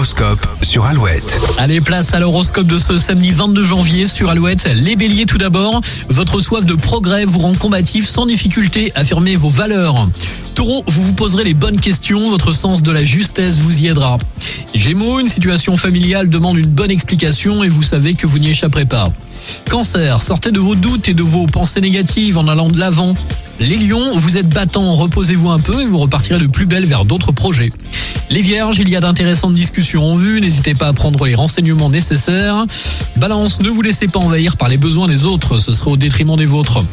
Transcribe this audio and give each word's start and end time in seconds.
L'horoscope 0.00 0.48
sur 0.62 0.86
Alouette. 0.86 1.38
Allez, 1.58 1.82
place 1.82 2.14
à 2.14 2.20
l'horoscope 2.20 2.66
de 2.66 2.78
ce 2.78 2.96
samedi 2.96 3.32
22 3.32 3.64
janvier 3.64 4.06
sur 4.06 4.30
Alouette. 4.30 4.66
Les 4.74 4.96
béliers 4.96 5.26
tout 5.26 5.36
d'abord. 5.36 5.82
Votre 6.08 6.40
soif 6.40 6.64
de 6.64 6.72
progrès 6.72 7.26
vous 7.26 7.38
rend 7.38 7.52
combatif 7.52 8.08
sans 8.08 8.24
difficulté. 8.24 8.92
Affirmez 8.94 9.36
vos 9.36 9.50
valeurs. 9.50 10.08
Taureau, 10.54 10.82
vous 10.86 11.02
vous 11.02 11.12
poserez 11.12 11.44
les 11.44 11.52
bonnes 11.52 11.78
questions. 11.78 12.30
Votre 12.30 12.52
sens 12.52 12.82
de 12.82 12.90
la 12.90 13.04
justesse 13.04 13.58
vous 13.58 13.82
y 13.82 13.88
aidera. 13.88 14.18
Gémeaux, 14.74 15.20
une 15.20 15.28
situation 15.28 15.76
familiale 15.76 16.30
demande 16.30 16.56
une 16.56 16.68
bonne 16.68 16.90
explication 16.90 17.62
et 17.62 17.68
vous 17.68 17.82
savez 17.82 18.14
que 18.14 18.26
vous 18.26 18.38
n'y 18.38 18.48
échapperez 18.48 18.86
pas. 18.86 19.12
Cancer, 19.68 20.22
sortez 20.22 20.50
de 20.50 20.60
vos 20.60 20.76
doutes 20.76 21.10
et 21.10 21.14
de 21.14 21.22
vos 21.22 21.44
pensées 21.44 21.82
négatives 21.82 22.38
en 22.38 22.48
allant 22.48 22.68
de 22.68 22.78
l'avant. 22.78 23.14
Les 23.58 23.76
lions, 23.76 24.16
vous 24.16 24.38
êtes 24.38 24.48
battants, 24.48 24.96
reposez-vous 24.96 25.50
un 25.50 25.60
peu 25.60 25.82
et 25.82 25.86
vous 25.86 25.98
repartirez 25.98 26.38
de 26.38 26.46
plus 26.46 26.64
belle 26.64 26.86
vers 26.86 27.04
d'autres 27.04 27.32
projets. 27.32 27.70
Les 28.30 28.42
vierges, 28.42 28.78
il 28.78 28.88
y 28.88 28.94
a 28.94 29.00
d'intéressantes 29.00 29.54
discussions 29.54 30.12
en 30.12 30.14
vue, 30.14 30.40
n'hésitez 30.40 30.76
pas 30.76 30.86
à 30.86 30.92
prendre 30.92 31.26
les 31.26 31.34
renseignements 31.34 31.90
nécessaires. 31.90 32.64
Balance, 33.16 33.60
ne 33.60 33.68
vous 33.68 33.82
laissez 33.82 34.06
pas 34.06 34.20
envahir 34.20 34.56
par 34.56 34.68
les 34.68 34.76
besoins 34.76 35.08
des 35.08 35.24
autres, 35.24 35.58
ce 35.58 35.72
serait 35.72 35.90
au 35.90 35.96
détriment 35.96 36.36
des 36.36 36.46
vôtres. 36.46 36.84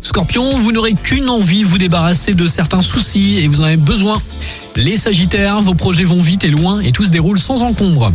Scorpion, 0.00 0.58
vous 0.58 0.72
n'aurez 0.72 0.94
qu'une 0.94 1.28
envie, 1.28 1.64
vous 1.64 1.76
débarrasser 1.76 2.32
de 2.32 2.46
certains 2.46 2.80
soucis 2.80 3.40
et 3.40 3.46
vous 3.46 3.60
en 3.60 3.64
avez 3.64 3.76
besoin. 3.76 4.22
Les 4.74 4.96
sagittaires, 4.96 5.60
vos 5.60 5.74
projets 5.74 6.04
vont 6.04 6.22
vite 6.22 6.44
et 6.44 6.50
loin 6.50 6.80
et 6.80 6.92
tout 6.92 7.04
se 7.04 7.10
déroule 7.10 7.38
sans 7.38 7.62
encombre. 7.62 8.10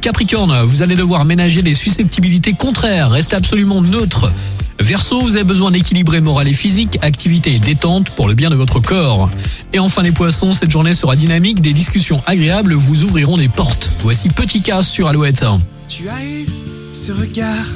Capricorne, 0.00 0.62
vous 0.62 0.80
allez 0.80 0.96
devoir 0.96 1.26
ménager 1.26 1.60
des 1.60 1.74
susceptibilités 1.74 2.54
contraires, 2.54 3.10
restez 3.10 3.36
absolument 3.36 3.82
neutre. 3.82 4.32
Verseau, 4.80 5.20
vous 5.20 5.36
avez 5.36 5.44
besoin 5.44 5.70
d'équilibrer 5.70 6.20
moral 6.20 6.48
et 6.48 6.52
physique, 6.52 6.98
activité 7.02 7.54
et 7.54 7.58
détente 7.58 8.10
pour 8.10 8.28
le 8.28 8.34
bien 8.34 8.50
de 8.50 8.54
votre 8.54 8.80
corps. 8.80 9.30
Et 9.72 9.78
enfin 9.78 10.02
les 10.02 10.12
poissons, 10.12 10.52
cette 10.52 10.70
journée 10.70 10.94
sera 10.94 11.16
dynamique, 11.16 11.60
des 11.60 11.72
discussions 11.72 12.22
agréables 12.26 12.74
vous 12.74 13.04
ouvriront 13.04 13.36
des 13.36 13.48
portes. 13.48 13.90
Voici 14.02 14.28
Petit 14.28 14.62
Cas 14.62 14.82
sur 14.82 15.08
Alouette. 15.08 15.44
Tu 15.88 16.08
as 16.08 16.24
eu 16.24 16.46
ce 16.94 17.12
regard, 17.12 17.66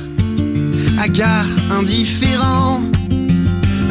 hagard, 1.01 1.47
indifférent, 1.71 2.81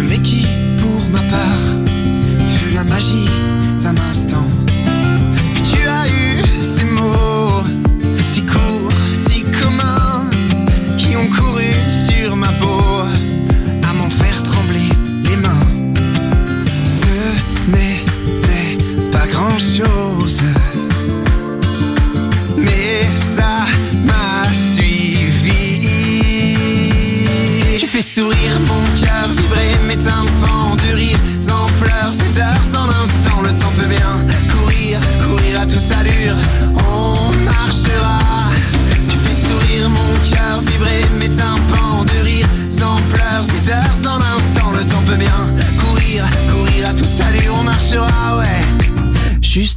mais 0.07 0.19
qui, 0.19 0.45
pour 0.79 1.09
ma 1.09 1.19
part, 1.19 1.65
fut 2.57 2.73
la 2.73 2.83
magie 2.83 3.25
d'un 3.81 3.95
instant. 4.09 4.45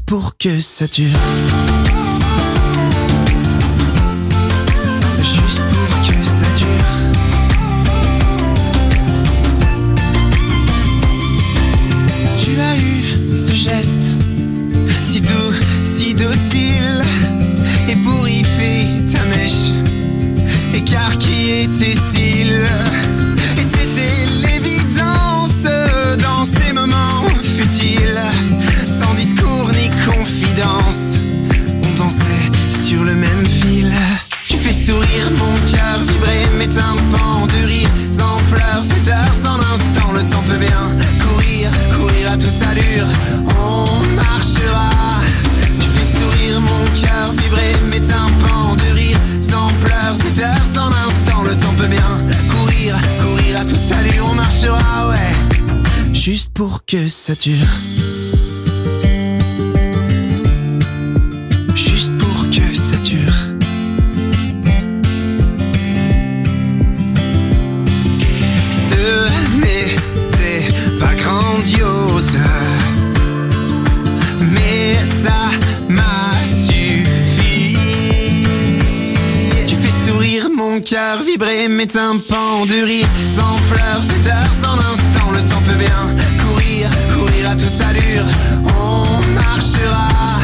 Pour 0.08 0.38
que 0.38 0.58
ça 0.58 0.86
dure. 0.86 1.18
Mon 35.38 35.54
cœur, 35.70 35.98
vibrer 36.06 36.42
mes 36.58 36.68
tympans 36.68 37.46
de 37.46 37.66
rire 37.66 37.88
en 38.20 38.38
pleurs, 38.52 38.82
c'est 38.82 39.10
heures 39.10 39.52
en 39.52 39.58
instant. 39.58 40.12
Le 40.12 40.22
temps 40.30 40.42
peut 40.48 40.58
bien 40.58 40.96
courir, 41.24 41.70
courir 41.96 42.32
à 42.32 42.36
toute 42.36 42.62
allure. 42.70 43.06
On 43.60 43.84
marchera. 44.14 44.90
Tu 45.80 45.86
fais 45.94 46.18
sourire 46.18 46.60
mon 46.60 46.84
cœur, 47.00 47.32
vibrer 47.32 47.72
mes 47.90 48.00
tympans 48.00 48.76
de 48.76 48.94
rire 48.94 49.18
en 49.54 49.68
pleurs, 49.84 50.16
c'est 50.16 50.42
heures 50.42 50.84
en 50.84 50.88
instant. 50.88 51.42
Le 51.42 51.56
temps 51.56 51.74
peut 51.78 51.86
bien 51.86 52.12
courir, 52.50 52.96
courir 53.22 53.60
à 53.60 53.64
toute 53.64 53.92
allure. 53.92 54.26
On 54.30 54.34
marchera, 54.34 55.08
ouais. 55.08 56.14
Juste 56.14 56.50
pour 56.52 56.84
que 56.84 57.08
ça 57.08 57.34
dure. 57.34 58.27
Cœur, 80.88 81.22
vibrer 81.22 81.68
mes 81.68 81.86
tympans 81.86 82.64
de 82.64 82.82
rire 82.82 83.06
sans 83.36 83.58
pleurs, 83.70 84.00
c'est 84.00 84.30
heures 84.30 84.70
en 84.70 84.76
instant. 84.76 85.30
Le 85.32 85.40
temps 85.40 85.60
peut 85.66 85.74
bien 85.74 86.16
courir, 86.42 86.88
courir 87.12 87.50
à 87.50 87.56
toute 87.56 87.80
allure. 87.80 88.24
On 88.80 89.02
marchera. 89.34 90.40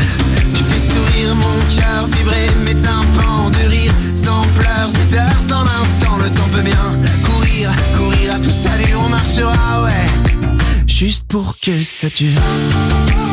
Tu 0.52 0.62
fais 0.62 0.92
sourire 0.92 1.34
mon 1.34 1.58
cœur, 1.74 2.06
vibrer 2.12 2.46
mes 2.66 2.74
tympans 2.74 3.48
de 3.50 3.68
rire 3.70 3.92
sans 4.16 4.42
pleurs, 4.58 4.90
c'est 4.92 5.16
heures 5.16 5.58
en 5.58 5.62
instant. 5.62 6.18
Le 6.22 6.30
temps 6.30 6.48
peut 6.52 6.62
bien 6.62 7.00
courir, 7.24 7.70
courir 7.96 8.34
à 8.34 8.38
toute 8.38 8.66
allure. 8.74 9.00
On 9.02 9.08
marchera, 9.08 9.82
ouais. 9.84 10.86
Juste 10.86 11.24
pour 11.26 11.56
que 11.56 11.82
ça 11.82 12.08
dure. 12.08 13.23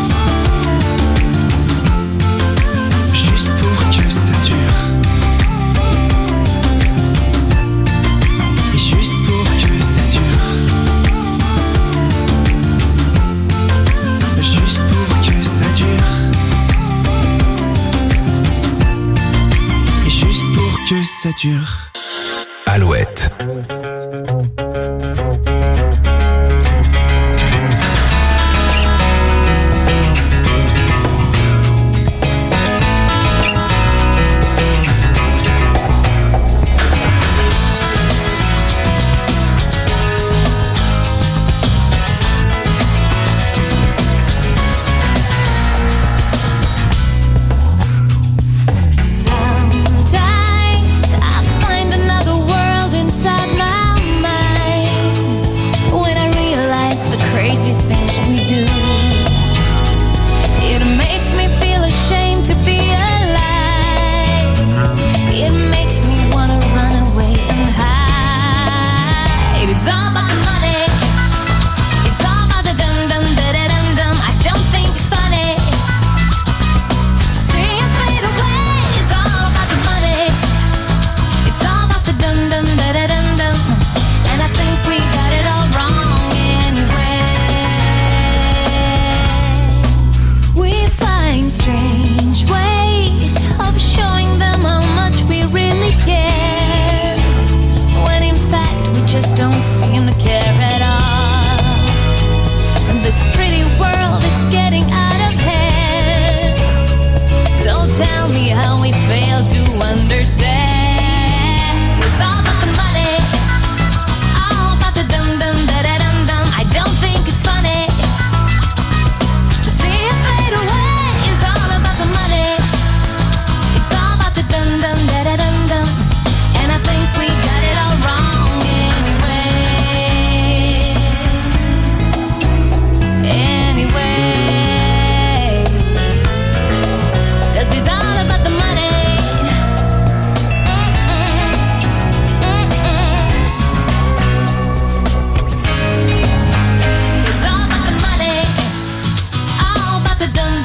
Alouette. 22.66 23.30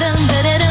something 0.07 0.27
that 0.27 0.61
it 0.61 0.66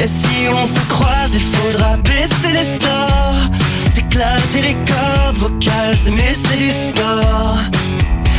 Et 0.00 0.06
si 0.06 0.48
on 0.48 0.64
se 0.64 0.78
croise, 0.88 1.34
il 1.34 1.40
faudra 1.40 1.96
baisser 1.96 2.52
les 2.52 2.62
stores, 2.62 3.50
s'éclater 3.90 4.62
les 4.62 4.74
cordes 4.74 5.36
vocales, 5.36 5.96
mais 6.12 6.32
c'est 6.34 6.56
du 6.56 6.70
sport. 6.70 7.58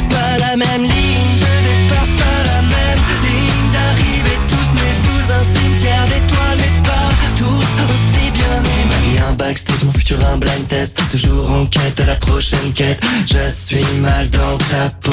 Pas 0.09 0.37
la 0.39 0.55
même 0.55 0.83
ligne 0.83 1.35
de 1.43 1.53
départ, 1.67 2.09
pas 2.17 2.39
la 2.53 2.61
même 2.61 3.03
ligne 3.23 3.71
d'arrivée, 3.73 4.39
tous 4.47 4.71
nés 4.79 4.97
sous 5.03 5.31
un 5.33 5.43
cimetière 5.53 6.05
d'étoiles, 6.05 6.59
mais 6.59 6.81
pas 6.83 7.09
tous 7.35 7.67
aussi 7.83 8.31
bien 8.31 8.57
aimés. 8.79 9.19
Un 9.29 9.33
backstage, 9.33 9.83
mon 9.83 9.91
futur 9.91 10.17
un 10.33 10.37
blind 10.37 10.67
test, 10.69 10.97
toujours 11.11 11.51
en 11.51 11.65
quête 11.65 11.97
de 11.97 12.03
la 12.03 12.15
prochaine 12.15 12.71
quête. 12.73 13.01
Je 13.27 13.49
suis 13.49 13.99
mal 13.99 14.29
dans 14.29 14.57
ta 14.69 14.89
peau, 15.01 15.11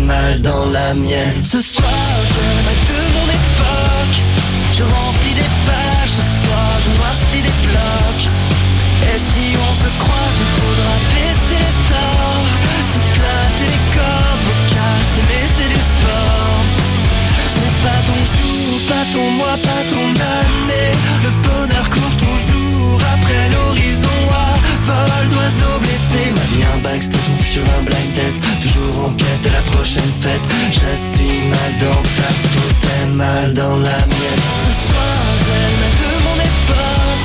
mal 0.00 0.42
dans 0.42 0.66
la 0.70 0.94
mienne. 0.94 1.44
Ce 1.44 1.60
soir, 1.60 1.86
je 2.28 2.40
rêve 2.66 2.82
de 2.88 3.00
mon 3.14 3.26
époque, 3.40 4.22
je 4.76 4.82
rentre 4.82 5.23